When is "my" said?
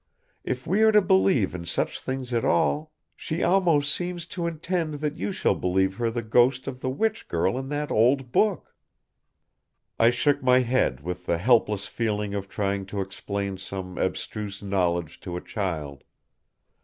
10.41-10.61